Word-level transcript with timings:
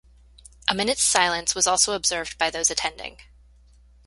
A 0.67 0.73
minute's 0.73 1.03
silence 1.03 1.53
was 1.53 1.67
also 1.67 1.93
observed 1.93 2.39
by 2.39 2.49
those 2.49 2.71
attending. 2.71 3.17